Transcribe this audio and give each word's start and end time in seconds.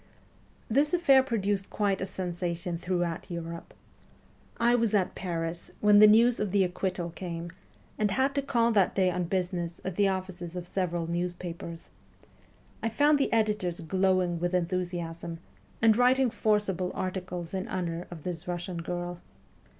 This 0.67 0.95
affair 0.95 1.21
produced 1.21 1.69
quite 1.69 2.01
a 2.01 2.07
sensation 2.07 2.75
throughout 2.75 3.29
Europe. 3.29 3.71
I 4.59 4.73
was 4.73 4.95
at 4.95 5.13
Paris 5.13 5.69
when 5.79 5.99
the 5.99 6.07
news 6.07 6.39
of 6.39 6.49
the 6.51 6.63
acquittal 6.63 7.11
came, 7.11 7.51
and 7.99 8.09
had 8.09 8.33
to 8.33 8.41
call 8.41 8.71
that 8.71 8.95
day 8.95 9.11
on 9.11 9.25
business 9.25 9.79
at 9.85 9.97
the 9.97 10.07
offices 10.07 10.55
of 10.55 10.65
several 10.65 11.05
newspapers. 11.05 11.91
I 12.81 12.89
found 12.89 13.19
the 13.19 13.31
editors 13.31 13.79
glowing 13.81 14.39
with 14.39 14.55
enthusiasm, 14.55 15.37
and 15.83 15.95
writing 15.95 16.31
forcible 16.31 16.89
articles 16.95 17.53
in 17.53 17.67
honour 17.67 18.07
of 18.09 18.23
this 18.23 18.47
Russian 18.47 18.77
girl. 18.77 19.21